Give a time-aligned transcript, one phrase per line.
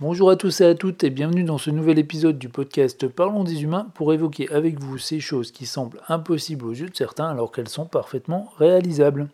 [0.00, 3.42] Bonjour à tous et à toutes et bienvenue dans ce nouvel épisode du podcast Parlons
[3.42, 7.28] des humains pour évoquer avec vous ces choses qui semblent impossibles aux yeux de certains
[7.28, 9.26] alors qu'elles sont parfaitement réalisables.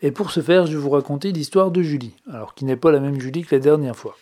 [0.00, 2.92] Et pour ce faire, je vais vous raconter l'histoire de Julie, alors qui n'est pas
[2.92, 4.16] la même Julie que la dernière fois.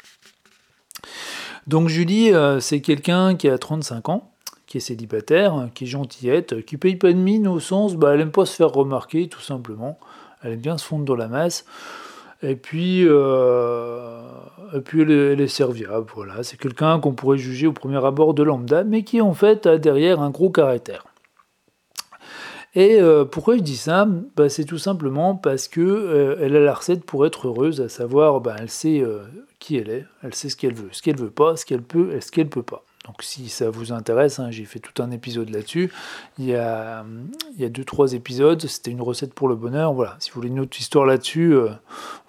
[1.67, 4.31] Donc Julie, euh, c'est quelqu'un qui a 35 ans,
[4.67, 8.23] qui est célibataire, qui est gentillette, qui paye pas de mine au sens, bah, elle
[8.23, 9.99] aime pas se faire remarquer tout simplement,
[10.43, 11.67] elle aime bien se fondre dans la masse.
[12.43, 14.23] Et puis, euh,
[14.75, 16.43] et puis elle, est, serviable, voilà.
[16.43, 19.79] C'est quelqu'un qu'on pourrait juger au premier abord de lambda, mais qui en fait a
[19.79, 21.05] derrière un gros caractère.
[22.75, 24.07] Et euh, pourquoi je dis ça?
[24.37, 27.89] Bah, C'est tout simplement parce que euh, elle a la recette pour être heureuse, à
[27.89, 29.05] savoir, bah, elle sait
[29.59, 32.13] qui elle est, elle sait ce qu'elle veut, ce qu'elle veut pas, ce qu'elle peut
[32.15, 32.85] et ce qu'elle peut pas.
[33.07, 35.91] Donc si ça vous intéresse, hein, j'ai fait tout un épisode là-dessus.
[36.39, 37.05] Il y a,
[37.55, 39.95] il y a deux, trois épisodes, c'était une recette pour le bonheur.
[39.95, 41.71] Voilà, si vous voulez une autre histoire là-dessus, euh,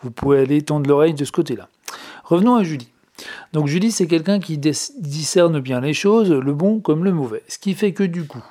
[0.02, 1.67] vous pouvez aller tendre l'oreille de ce côté-là.
[2.23, 2.89] Revenons à Julie.
[3.53, 7.43] Donc Julie, c'est quelqu'un qui discerne bien les choses, le bon comme le mauvais.
[7.48, 8.43] Ce qui fait que du coup,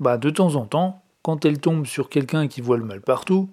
[0.00, 3.48] bah, de temps en temps, quand elle tombe sur quelqu'un qui voit le mal partout,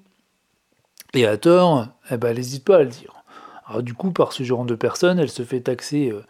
[1.14, 3.14] et à tort, eh ben, elle n'hésite pas à le dire.
[3.66, 6.24] Alors du coup, par ce genre de personne, elle se fait taxer euh,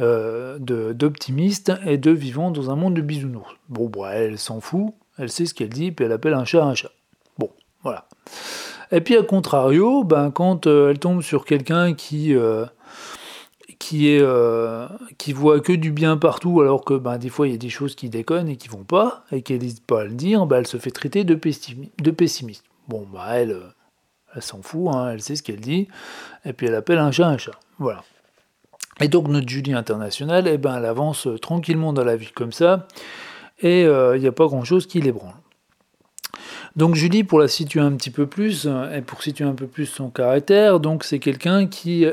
[0.00, 3.54] euh, d'optimiste et de vivant dans un monde de bisounours.
[3.68, 6.64] Bon, bah, elle s'en fout, elle sait ce qu'elle dit, puis elle appelle un chat
[6.64, 6.90] un chat.
[7.38, 7.50] Bon,
[7.82, 8.08] voilà.
[8.90, 12.66] Et puis, à contrario, ben, quand euh, elle tombe sur quelqu'un qui, euh,
[13.78, 14.24] qui, est,
[15.16, 17.70] qui voit que du bien partout, alors que ben, des fois, il y a des
[17.70, 20.58] choses qui déconnent et qui vont pas, et qu'elle n'hésite pas à le dire, ben,
[20.58, 22.64] elle se fait traiter de, pessimiste.
[22.88, 23.60] Bon, elle,
[24.34, 25.86] elle s'en fout, hein, elle sait ce qu'elle dit,
[26.44, 27.58] et puis elle appelle un chat un chat.
[27.78, 28.02] Voilà.
[29.00, 32.52] Et donc notre Julie internationale, eh ben, elle avance euh, tranquillement dans la vie comme
[32.52, 32.86] ça,
[33.60, 35.34] et il euh, n'y a pas grand-chose qui l'ébranle.
[36.76, 39.66] Donc Julie, pour la situer un petit peu plus, euh, et pour situer un peu
[39.66, 42.06] plus son caractère, donc c'est quelqu'un qui,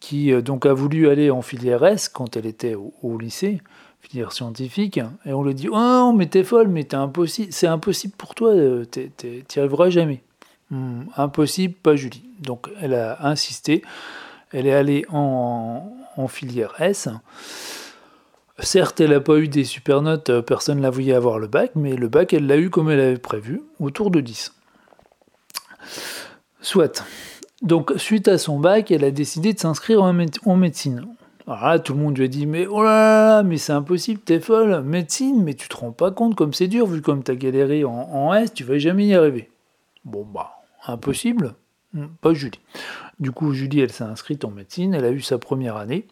[0.00, 3.60] qui donc a voulu aller en filière S quand elle était au, lycée,
[4.00, 8.34] filière scientifique, et on lui dit Oh, mais t'es folle, mais impossible, c'est impossible pour
[8.34, 8.54] toi,
[8.90, 10.22] t'y arriveras jamais.
[10.70, 12.24] Hmm, impossible, pas Julie.
[12.40, 13.82] Donc elle a insisté.
[14.54, 15.82] Elle est allée en,
[16.28, 17.08] filière S.
[18.60, 21.48] Certes, elle n'a pas eu des super notes, euh, personne ne la voyait avoir le
[21.48, 24.54] bac, mais le bac, elle l'a eu comme elle avait prévu, autour de 10.
[26.60, 27.04] Soit.
[27.62, 31.04] Donc, suite à son bac, elle a décidé de s'inscrire en, médecine.
[31.48, 34.20] Alors là, tout le monde lui a dit Mais oh là là, mais c'est impossible,
[34.20, 37.34] t'es folle, médecine, mais tu te rends pas compte comme c'est dur, vu comme t'as
[37.34, 39.50] galéré en, en S, tu vas jamais y arriver.
[40.04, 41.56] Bon, bah, impossible.
[41.92, 42.60] Hmm, pas Julie.
[43.20, 46.06] Du coup, Julie, elle s'est inscrite en médecine, elle a eu sa première année.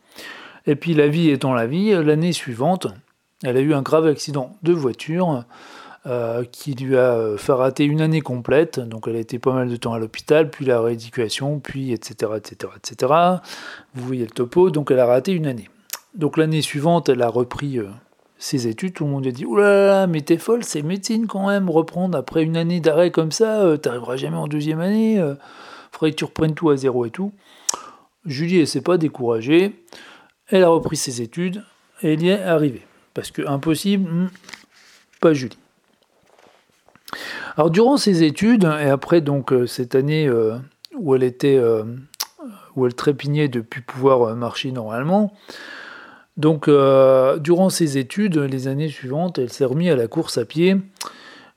[0.67, 2.87] Et puis, la vie étant la vie, l'année suivante,
[3.43, 5.45] elle a eu un grave accident de voiture
[6.07, 8.81] euh, qui lui a fait rater une année complète.
[8.81, 12.33] Donc, elle a été pas mal de temps à l'hôpital, puis la rééducation, puis etc.,
[12.37, 13.13] etc., etc.
[13.95, 15.69] Vous voyez le topo, donc elle a raté une année.
[16.15, 17.87] Donc, l'année suivante, elle a repris euh,
[18.39, 18.95] ses études.
[18.95, 21.71] Tout le monde a dit Oulala, là là, mais t'es folle, c'est médecine quand même,
[21.71, 25.21] reprendre après une année d'arrêt comme ça, euh, t'arriveras jamais en deuxième année
[25.93, 27.33] faudrait que tu reprennes tout à zéro et tout.
[28.27, 29.85] Julie, elle s'est pas découragée.
[30.49, 31.63] Elle a repris ses études
[32.03, 32.83] et elle y est arrivée.
[33.15, 34.31] Parce que impossible, hmm,
[35.21, 35.59] pas Julie.
[37.57, 40.57] Alors durant ses études et après donc euh, cette année euh,
[40.97, 41.85] où elle était euh,
[42.75, 45.35] où elle trépignait de plus pouvoir marcher normalement,
[46.39, 50.79] donc durant ses études, les années suivantes, elle s'est remise à la course à pied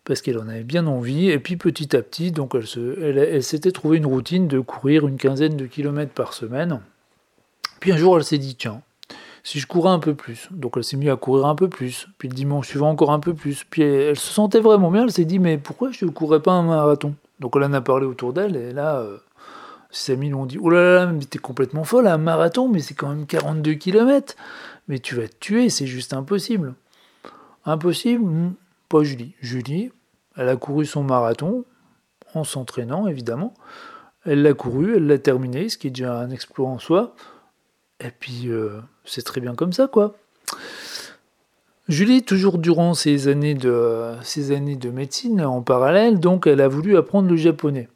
[0.05, 1.29] parce qu'elle en avait bien envie.
[1.29, 5.57] Et puis petit à petit, donc elle, s'était trouvé une routine de courir une quinzaine
[5.57, 6.79] de kilomètres par semaine.
[7.79, 8.81] Puis un jour, elle s'est dit, tiens,
[9.43, 10.47] si je courais un peu plus.
[10.51, 12.07] Donc elle s'est mise à courir un peu plus.
[12.17, 13.63] Puis le dimanche suivant, encore un peu plus.
[13.69, 15.03] Puis elle, se sentait vraiment bien.
[15.03, 17.15] Elle s'est dit, mais pourquoi je ne courais pas un marathon?
[17.39, 18.55] Donc elle en a parlé autour d'elle.
[18.55, 19.17] Et là, euh,
[19.89, 22.79] ses amis lui ont dit, oh là là, mais t'es complètement folle, un marathon, mais
[22.79, 24.35] c'est quand même 42 kilomètres.
[24.87, 26.75] Mais tu vas te tuer, c'est juste impossible.
[27.65, 28.53] Impossible.
[28.89, 29.35] Pas Julie.
[29.41, 29.91] Julie,
[30.35, 31.65] elle a couru son marathon
[32.33, 33.53] en s'entraînant, évidemment.
[34.25, 37.15] Elle l'a couru, elle l'a terminé, ce qui est déjà un exploit en soi.
[37.99, 40.15] Et puis, euh, c'est très bien comme ça, quoi.
[41.87, 44.15] Julie, toujours durant ses années, de,
[44.89, 47.89] médecine en parallèle, donc elle a voulu apprendre le japonais.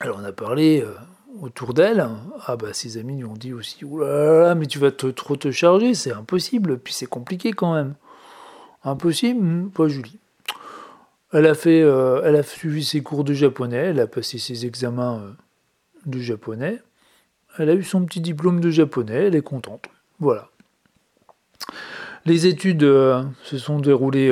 [0.00, 0.92] Alors on a parlé euh,
[1.40, 2.06] autour d'elle.
[2.46, 5.94] Ah bah ses amis lui ont dit aussi, oulala, mais tu vas trop te charger,
[5.94, 7.94] c'est impossible, puis c'est compliqué quand même.
[8.84, 10.18] Impossible hmm, Pas Julie.
[11.32, 14.66] Elle a, fait, euh, elle a suivi ses cours de japonais, elle a passé ses
[14.66, 15.30] examens euh,
[16.04, 16.82] de japonais,
[17.56, 19.86] elle a eu son petit diplôme de japonais, elle est contente.
[20.18, 20.50] Voilà.
[22.26, 24.30] Les études euh, se sont déroulées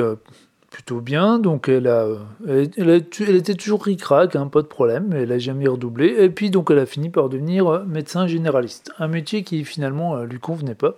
[0.69, 2.07] plutôt bien, donc elle a,
[2.47, 6.07] elle, était toujours ric-rac, hein, pas de problème, elle a jamais redoublé.
[6.19, 10.39] Et puis donc elle a fini par devenir médecin généraliste, un métier qui finalement lui
[10.39, 10.97] convenait pas.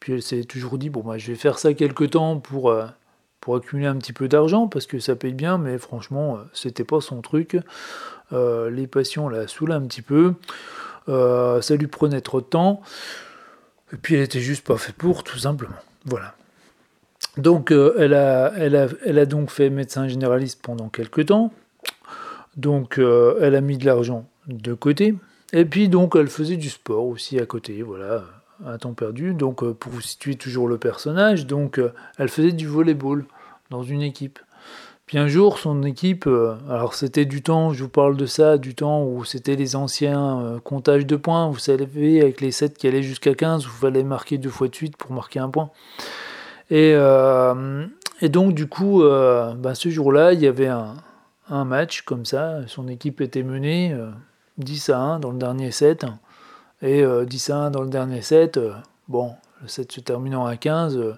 [0.00, 2.74] Puis elle s'est toujours dit bon bah je vais faire ça quelque temps pour
[3.40, 7.00] pour accumuler un petit peu d'argent parce que ça paye bien, mais franchement c'était pas
[7.00, 7.56] son truc.
[8.32, 10.34] les patients la saoulaient un petit peu,
[11.06, 12.82] ça lui prenait trop de temps.
[13.92, 15.74] Et puis elle était juste pas faite pour, tout simplement.
[16.04, 16.34] Voilà.
[17.36, 21.52] Donc euh, elle, a, elle, a, elle, a, donc fait médecin généraliste pendant quelques temps.
[22.56, 25.14] Donc euh, elle a mis de l'argent de côté.
[25.52, 28.24] Et puis donc elle faisait du sport aussi à côté, voilà,
[28.66, 29.34] à temps perdu.
[29.34, 31.80] Donc euh, pour vous situer toujours le personnage, donc
[32.18, 33.24] elle faisait du volleyball
[33.70, 34.38] dans une équipe.
[35.06, 36.28] Puis un jour, son équipe,
[36.68, 40.60] alors c'était du temps, je vous parle de ça, du temps où c'était les anciens
[40.62, 44.38] comptages de points, vous savez, avec les 7 qui allaient jusqu'à 15, où fallait marquer
[44.38, 45.70] deux fois de suite pour marquer un point.
[46.70, 47.86] Et, euh,
[48.22, 50.94] donc, du coup, euh, bah, ce jour-là, il y avait un,
[51.64, 52.60] match comme ça.
[52.68, 53.96] Son équipe était menée
[54.58, 56.06] 10 euh, à 1 dans le dernier set.
[56.82, 58.58] Et 10 à 1 dans le dernier set.
[59.08, 61.16] bon, le set se terminant à 15.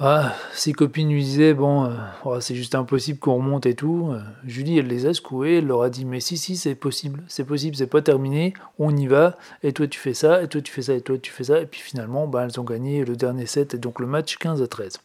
[0.00, 1.88] Ah, ses copines lui disaient bon,
[2.24, 4.12] oh, c'est juste impossible qu'on remonte et tout.
[4.44, 7.44] Julie, elle les a secouées, elle leur a dit mais si si c'est possible, c'est
[7.44, 9.36] possible, c'est pas terminé, on y va.
[9.62, 11.60] Et toi tu fais ça, et toi tu fais ça, et toi tu fais ça.
[11.60, 14.62] Et puis finalement, bah, elles ont gagné le dernier set et donc le match 15
[14.62, 15.00] à 13.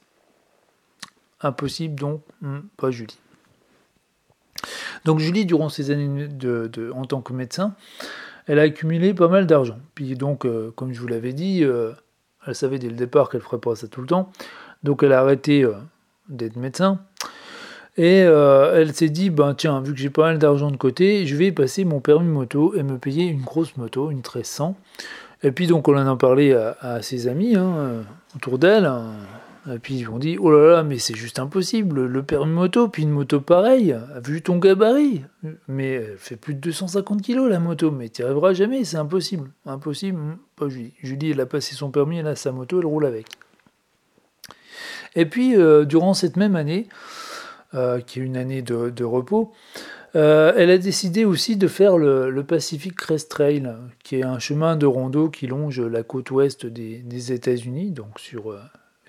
[1.42, 3.18] Impossible donc, hmm, pas Julie.
[5.06, 7.76] Donc Julie, durant ses années de, en tant que médecin,
[8.50, 9.78] elle a accumulé pas mal d'argent.
[9.94, 11.92] Puis donc, euh, comme je vous l'avais dit, euh,
[12.48, 14.32] elle savait dès le départ qu'elle ferait pas ça tout le temps.
[14.82, 15.74] Donc elle a arrêté euh,
[16.30, 17.00] d'être médecin.
[17.98, 21.36] Et elle s'est dit, ben tiens, vu que j'ai pas mal d'argent de côté, je
[21.36, 24.78] vais passer mon permis moto et me payer une grosse moto, une 1300.
[25.44, 28.06] Et puis donc on en a parlé à, ses amis hein,
[28.38, 28.86] autour d'elle.
[28.86, 29.04] Hein.
[29.68, 32.88] Et puis ils ont dit, oh là là, mais c'est juste impossible, le permis moto,
[32.88, 35.24] puis une moto pareille, vu ton gabarit.
[35.68, 38.98] Mais elle fait plus de 250 kg la moto, mais tu n'y arriveras jamais, c'est
[38.98, 39.52] impossible.
[39.66, 40.94] Impossible, pas Julie.
[41.04, 43.26] Julie, elle a passé son permis, elle a sa moto, elle roule avec.
[45.16, 46.88] Et puis, euh, durant cette même année,
[47.74, 49.52] euh, qui est une année de, repos,
[50.16, 53.70] euh, elle a décidé aussi de faire le, Pacific Crest Trail,
[54.04, 57.92] qui est un chemin de rando qui longe la côte ouest des, États-Unis.
[57.92, 58.56] Donc, sur,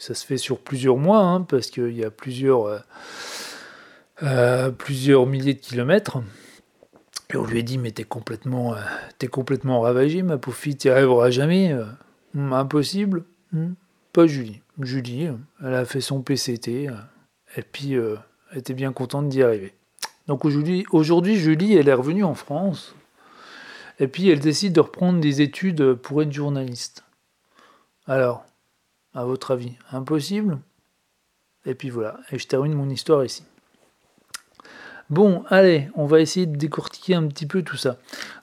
[0.00, 2.84] ça se fait sur plusieurs mois, hein, parce qu'il y a plusieurs,
[4.78, 6.18] plusieurs milliers de kilomètres.
[7.32, 8.74] Et on lui a dit, mais t'es complètement,
[9.20, 11.76] es complètement ravagé, ma pauvre fille, t'y arriveras jamais.
[12.34, 13.24] impossible.
[13.52, 13.74] Hmm.
[14.12, 14.60] Pas Julie.
[14.80, 15.28] Julie,
[15.62, 16.88] elle a fait son PCT,
[17.56, 18.16] et puis euh,
[18.50, 19.74] elle était bien contente d'y arriver.
[20.26, 22.94] Donc aujourd'hui, Julie, elle est revenue en France,
[23.98, 27.04] et puis elle décide de reprendre des études pour être journaliste.
[28.06, 28.44] Alors,
[29.14, 30.58] à votre avis, impossible?
[31.66, 33.44] Et puis voilà, et je termine mon histoire ici.
[35.10, 37.96] Bon, allez, on va essayer de décortiquer un petit peu tout ça.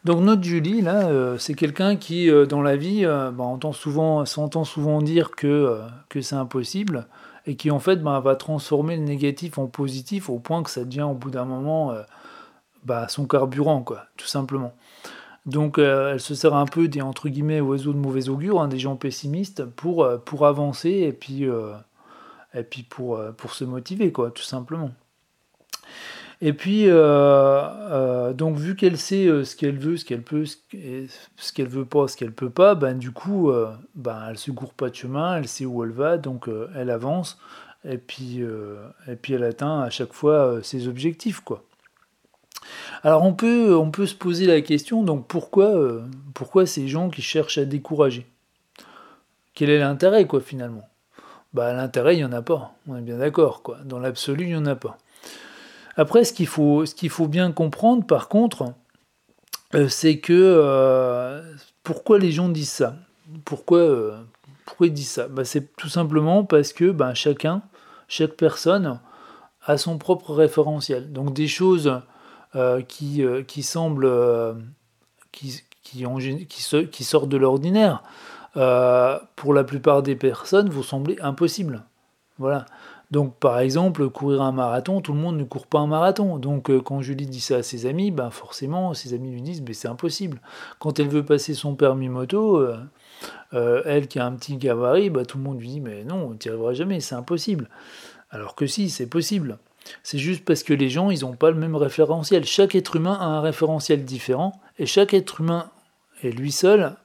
[0.03, 3.71] Donc notre Julie, là, euh, c'est quelqu'un qui, euh, dans la vie, euh, bah, entend
[3.71, 5.79] souvent, s'entend souvent dire que,
[6.19, 7.07] c'est impossible,
[7.45, 10.83] et qui en fait bah, va transformer le négatif en positif au point que ça
[10.83, 11.93] devient au bout d'un moment
[12.83, 14.73] bah, son carburant, quoi, tout simplement.
[15.47, 18.79] Donc elle se sert un peu des entre guillemets oiseaux de mauvais augure, hein, des
[18.79, 21.47] gens pessimistes, pour, pour avancer et puis,
[22.69, 23.19] puis pour,
[23.51, 24.91] se motiver, quoi, tout simplement.
[26.39, 30.45] Et puis, euh, euh, donc vu qu'elle sait euh, ce qu'elle veut, ce qu'elle peut,
[30.45, 33.51] ce qu'elle veut pas, ce qu'elle peut pas, ben du coup,
[33.95, 37.39] ben elle se court pas de chemin, elle sait où elle va, donc elle avance,
[37.83, 38.41] et puis,
[39.07, 41.63] et puis elle atteint à chaque fois ses objectifs, quoi.
[43.03, 46.01] Alors on peut, se poser la question, donc pourquoi,
[46.33, 48.25] pourquoi ces gens qui cherchent à décourager?
[49.53, 50.87] Quel est l'intérêt, quoi, finalement?
[51.53, 53.77] Bah l'intérêt, il y en a pas, on est bien d'accord, quoi.
[53.85, 54.97] Dans l'absolu, il y en a pas.
[55.95, 58.73] Après, ce qu'il faut, ce faut bien comprendre, par contre,
[59.73, 61.41] euh, c'est que euh,
[61.83, 62.95] pourquoi les gens disent ça?
[63.43, 64.17] Pourquoi, euh,
[64.65, 65.27] pourquoi ils disent ça?
[65.27, 67.63] Bah, C'est tout simplement parce que ben, chacun,
[68.07, 68.99] chaque personne
[69.65, 71.11] a son propre référentiel.
[71.11, 71.91] Donc des choses
[72.87, 74.11] qui, qui semblent,
[75.31, 76.05] qui, qui,
[76.47, 78.03] qui, qui sortent de l'ordinaire,
[78.53, 81.83] pour la plupart des personnes, vont sembler impossibles.
[82.39, 82.65] Voilà.
[83.09, 86.37] Donc par exemple, courir un marathon, tout le monde ne court pas un marathon.
[86.37, 89.61] Donc euh, quand Julie dit ça à ses amis, ben forcément ses amis lui disent
[89.61, 90.41] ben, c'est impossible.
[90.79, 92.77] Quand elle veut passer son permis moto, euh,
[93.53, 96.35] euh, elle qui a un petit gabarit, ben, tout le monde lui dit mais non,
[96.37, 97.69] tu n'y arriveras jamais, c'est impossible.
[98.29, 99.57] Alors que si, c'est possible.
[100.03, 102.45] C'est juste parce que les gens, ils n'ont pas le même référentiel.
[102.45, 105.69] Chaque être humain a un référentiel différent, et chaque être humain
[106.23, 106.95] est lui seul,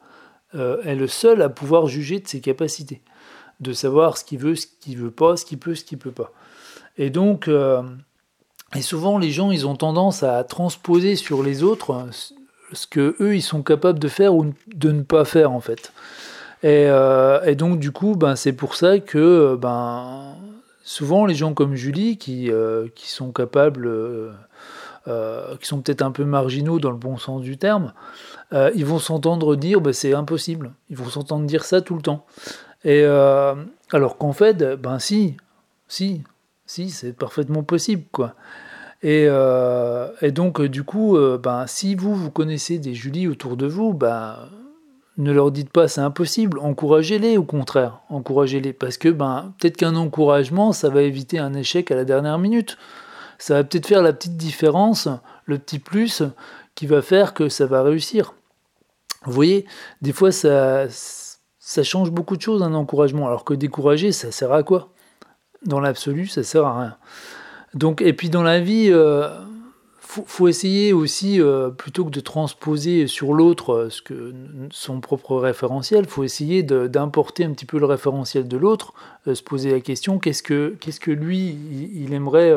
[0.54, 3.00] est le seul à pouvoir juger de ses capacités
[3.62, 6.10] de savoir ce qu'il veut, ce qu'il veut pas, ce qu'il peut, ce qu'il peut
[6.10, 6.32] pas.
[6.98, 7.48] Et donc,
[8.74, 12.06] et souvent les gens, ils ont tendance à transposer sur les autres
[12.72, 15.92] ce que eux, ils sont capables de faire ou de ne pas faire en fait.
[16.62, 16.88] Et,
[17.46, 20.36] et donc du coup, ben, c'est pour ça que ben,
[20.84, 22.50] souvent les gens comme Julie, qui,
[22.94, 23.88] qui sont capables
[25.08, 27.92] euh, qui sont peut-être un peu marginaux dans le bon sens du terme,
[28.52, 30.74] euh, ils vont s'entendre dire bah, c'est impossible.
[30.90, 32.24] Ils vont s'entendre dire ça tout le temps.
[32.84, 33.56] Et euh,
[33.90, 35.36] alors qu'en fait, ben si,
[35.88, 36.22] si,
[36.66, 38.36] si, c'est parfaitement possible, quoi.
[39.02, 39.24] Et,
[40.20, 44.36] et, donc, du coup, ben, si vous, vous connaissez des Julie autour de vous, ben,
[45.18, 49.96] ne leur dites pas c'est impossible, encouragez-les au contraire, encouragez-les, parce que ben, peut-être qu'un
[49.96, 52.76] encouragement, ça va éviter un échec à la dernière minute
[53.42, 55.08] ça va peut-être faire la petite différence,
[55.46, 56.22] le petit plus
[56.76, 58.34] qui va faire que ça va réussir.
[59.24, 59.66] Vous voyez,
[60.00, 60.86] des fois ça,
[61.58, 64.90] ça change beaucoup de choses un encouragement, alors que décourager, ça sert à quoi?
[65.66, 66.96] Dans l'absolu, ça sert à rien.
[67.74, 69.28] Donc, et puis dans la vie, euh,
[70.26, 74.34] faut, essayer aussi, euh, plutôt que de transposer sur l'autre euh, ce que
[74.70, 78.92] son propre référentiel, faut essayer d'importer un petit peu le référentiel de l'autre,
[79.26, 81.56] se poser la question qu'est-ce que, que lui,
[81.94, 82.54] il, aimerait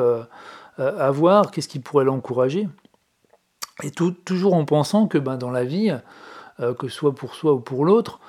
[0.78, 2.68] avoir, qu'est-ce qui pourrait l'encourager?
[3.84, 5.94] Et toujours en pensant que ben, dans la vie,
[6.62, 8.20] euh, que ce soit pour soi ou pour l'autre,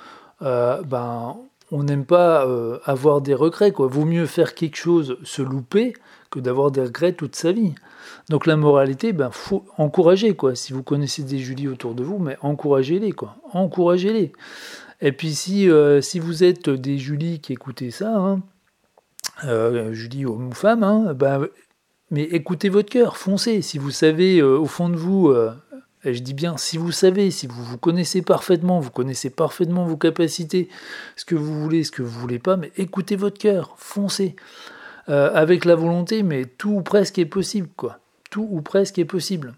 [0.42, 1.36] euh, ben,
[1.70, 3.72] on n'aime pas euh, avoir des regrets.
[3.72, 3.86] Quoi.
[3.86, 5.94] Vaut mieux faire quelque chose, se louper,
[6.30, 7.74] que d'avoir des regrets toute sa vie.
[8.28, 10.54] Donc la moralité, ben faut encourager quoi.
[10.54, 13.36] Si vous connaissez des Julie autour de vous, mais encouragez-les quoi.
[13.52, 14.32] Encouragez-les.
[15.00, 15.68] Et puis si,
[16.00, 18.40] si vous êtes des Julie qui écoutez ça, hein,
[19.92, 21.48] Julie homme ou femme, hein, ben,
[22.10, 23.62] mais écoutez votre cœur, foncez.
[23.62, 25.50] Si vous savez euh, au fond de vous, euh,
[26.04, 29.84] et je dis bien si vous savez, si vous vous connaissez parfaitement, vous connaissez parfaitement
[29.84, 30.68] vos capacités,
[31.16, 34.36] ce que vous voulez, ce que vous voulez pas, mais écoutez votre cœur, foncez.
[35.08, 38.00] Euh, avec la volonté, mais tout ou presque est possible, quoi.
[38.28, 39.54] Tout ou presque est possible.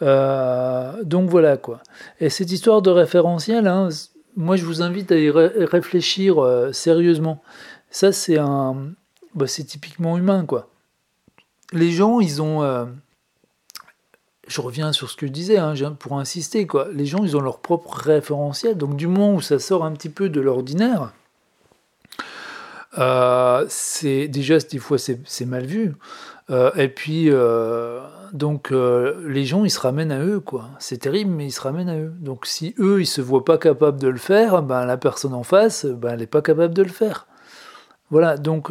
[0.00, 1.80] donc voilà, quoi.
[2.20, 3.88] Et cette histoire de référentiel, hein,
[4.36, 6.36] moi je vous invite à y réfléchir
[6.72, 7.42] sérieusement.
[7.90, 8.92] Ça, c'est un.
[9.34, 10.68] Bah, c'est typiquement humain, quoi
[11.72, 12.62] les gens, ils ont.
[14.42, 16.88] Euh, je reviens sur ce que je disais, hein, pour insister, quoi.
[16.92, 18.76] Les gens, ils ont leur propre référentiel.
[18.76, 21.12] Donc, du moment où ça sort un petit peu de l'ordinaire,
[22.98, 25.94] euh, c'est déjà des fois c'est mal vu.
[26.50, 27.30] Euh, et puis
[28.34, 30.68] donc les gens ils se ramènent à eux quoi.
[30.78, 32.12] C'est terrible mais ils se ramènent à eux.
[32.20, 35.42] Donc si eux ils se voient pas capables de le faire, ben la personne en
[35.42, 37.26] face ben elle n'est pas capable de le faire.
[38.10, 38.70] Voilà donc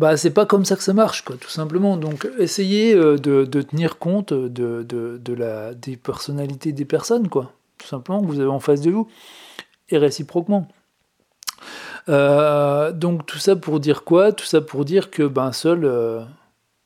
[0.00, 1.98] bah, c'est pas comme ça que ça marche, quoi, tout simplement.
[1.98, 7.86] Donc, essayez euh, de, tenir compte de, de, la, des personnalités des personnes, quoi, tout
[7.86, 9.08] simplement, que vous avez en face de vous,
[9.90, 10.66] et réciproquement.
[12.08, 14.32] Euh, donc, tout ça pour dire quoi?
[14.32, 16.22] Tout ça pour dire que ben, seule euh,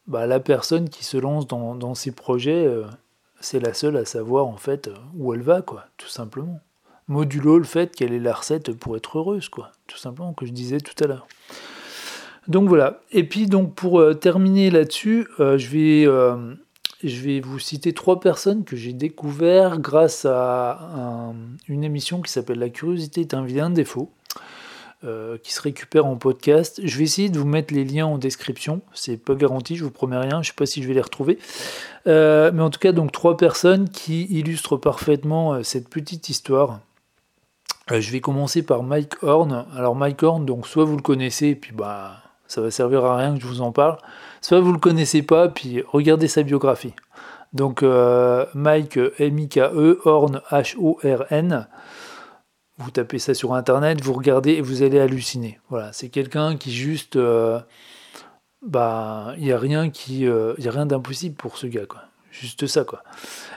[0.08, 2.68] bah, la personne qui se lance dans, dans ces projets,
[3.38, 6.58] c'est la seule à savoir, en fait, où elle va, quoi, tout simplement.
[7.06, 10.52] Modulo le fait qu'elle ait la recette pour être heureuse, quoi, tout simplement, que je
[10.52, 11.28] disais tout à l'heure.
[12.48, 13.00] Donc voilà.
[13.12, 16.54] Et puis donc pour euh, terminer là-dessus, euh, je, vais, euh,
[17.02, 21.32] je vais vous citer trois personnes que j'ai découvert grâce à
[21.68, 24.10] une émission qui s'appelle La curiosité est un vilain défaut.
[25.42, 26.80] qui se récupère en podcast.
[26.82, 28.80] Je vais essayer de vous mettre les liens en description.
[28.94, 30.40] C'est pas garanti, je vous promets rien.
[30.40, 31.38] Je sais pas si je vais les retrouver.
[32.06, 36.80] mais en tout cas, donc trois personnes qui illustrent parfaitement cette petite histoire.
[37.90, 39.66] je vais commencer par Mike Horn.
[39.76, 43.16] Alors Mike Horn, donc soit vous le connaissez, et puis bah ça va servir à
[43.16, 43.98] rien que je vous en parle.
[44.40, 46.94] Soit vous le connaissez pas, puis regardez sa biographie.
[47.52, 51.68] Donc euh, Mike M-I-K-E, Horn H-O-R-N.
[52.78, 55.60] Vous tapez ça sur internet, vous regardez et vous allez halluciner.
[55.70, 57.60] Voilà, c'est quelqu'un qui juste, euh,
[58.62, 61.86] bah, il y a rien qui, euh, il y a rien d'impossible pour ce gars,
[61.86, 62.02] quoi.
[62.32, 63.04] Juste ça, quoi.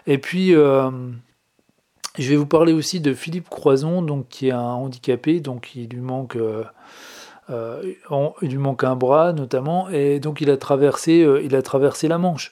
[0.06, 0.91] Et puis je
[2.17, 6.01] vais vous parler aussi de Philippe Croison, donc qui est un handicapé, donc il lui
[6.01, 6.38] manque
[7.50, 7.94] euh,
[8.42, 12.08] il lui manque un bras notamment, et donc il a traversé, euh, il a traversé
[12.08, 12.51] la Manche.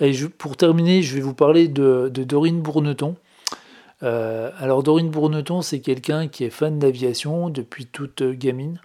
[0.00, 3.16] Et pour terminer, je vais vous parler de, Dorine Bourneton.
[4.04, 8.80] Euh, alors Dorine Bourneton, c'est quelqu'un qui est fan d'aviation depuis toute gamine,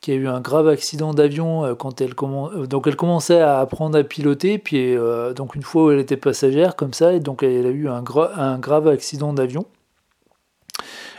[0.00, 4.02] qui a eu un grave accident d'avion quand elle, donc elle commençait à apprendre à
[4.02, 4.94] piloter, puis
[5.34, 8.02] donc une fois où elle était passagère comme ça, et donc elle a eu un,
[8.36, 9.66] un grave accident d'avion.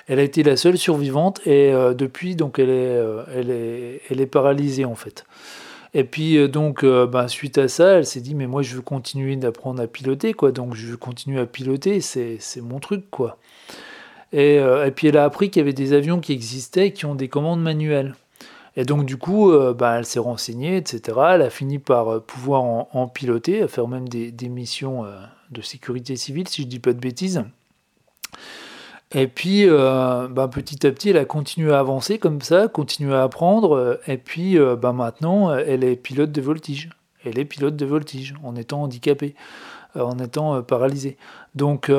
[0.08, 3.24] Elle a été la seule survivante et euh, depuis, donc, elle est, euh,
[4.10, 5.26] elle, est, paralysée en fait.
[5.94, 8.82] Et puis euh, donc, ben, suite à ça, elle s'est dit mais moi je veux
[8.82, 10.52] continuer d'apprendre à piloter quoi.
[10.52, 13.38] Donc je veux continuer à piloter, c'est mon truc quoi.
[14.34, 14.60] Et,
[14.96, 17.62] puis elle a appris qu'il y avait des avions qui existaient qui ont des commandes
[17.62, 18.16] manuelles.
[18.76, 21.18] Et donc du coup, bah, elle s'est renseignée, etc.
[21.32, 25.06] Elle a fini par pouvoir en, piloter, à faire même des, missions
[25.52, 27.44] de sécurité civile, si je dis pas de bêtises.
[29.14, 33.24] Et puis, bah, petit à petit, elle a continué à avancer comme ça, continué à
[33.24, 34.00] apprendre.
[34.08, 36.90] Et puis, bah, maintenant, elle est pilote de voltige.
[37.24, 39.34] Elle est pilote de voltige en étant handicapée,
[39.96, 41.18] en étant paralysée.
[41.56, 41.90] Donc,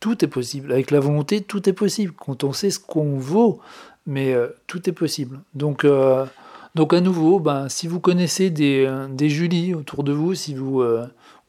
[0.00, 0.72] tout est possible.
[0.72, 2.12] Avec la volonté, tout est possible.
[2.16, 3.60] Quand on sait ce qu'on vaut,
[4.06, 5.40] mais euh, tout est possible.
[5.54, 6.26] Donc, euh,
[6.74, 10.54] donc à nouveau, ben, si vous connaissez des, euh, des Julie autour de vous, si
[10.54, 10.82] vous,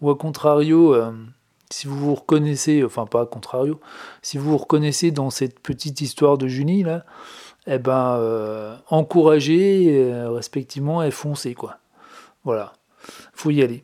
[0.01, 0.95] ou à contrario,
[1.71, 3.79] si vous vous reconnaissez, enfin pas à contrario,
[4.21, 7.05] si vous vous reconnaissez dans cette petite histoire de Julie, là,
[7.67, 11.77] eh ben, encouragez respectivement et foncez, quoi.
[12.43, 12.73] Voilà,
[13.33, 13.83] faut y aller.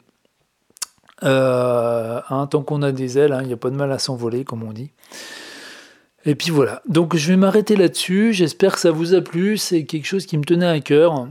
[1.23, 3.99] Euh, hein, tant qu'on a des ailes, il hein, n'y a pas de mal à
[3.99, 4.91] s'envoler, comme on dit.
[6.25, 6.81] Et puis voilà.
[6.87, 8.33] Donc je vais m'arrêter là-dessus.
[8.33, 9.57] J'espère que ça vous a plu.
[9.57, 11.27] C'est quelque chose qui me tenait à cœur.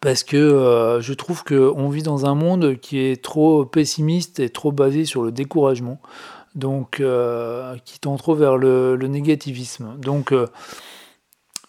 [0.00, 4.50] Parce que euh, je trouve qu'on vit dans un monde qui est trop pessimiste et
[4.50, 6.00] trop basé sur le découragement.
[6.54, 9.96] Donc, euh, qui tend trop vers le, négativisme.
[9.98, 10.32] Donc,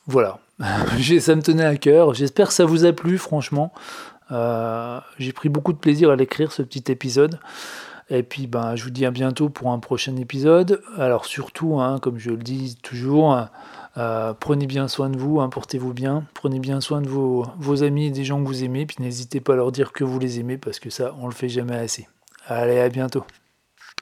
[0.08, 0.40] voilà.
[0.60, 2.14] ça me tenait à cœur.
[2.14, 3.74] J'espère que ça vous a plu, franchement.
[4.32, 7.40] Euh, j'ai pris beaucoup de plaisir à l'écrire, ce petit épisode.
[8.10, 10.82] Et puis, ben, je vous dis à bientôt pour un prochain épisode.
[10.98, 13.48] Alors, surtout, hein, comme je le dis toujours,
[13.98, 18.06] euh, prenez bien soin de vous, hein, portez-vous bien, prenez bien soin de vos, amis
[18.06, 20.40] et des gens que vous aimez, puis n'hésitez pas à leur dire que vous les
[20.40, 22.08] aimez, parce que ça, on le fait jamais assez.
[22.46, 23.24] Allez, à bientôt.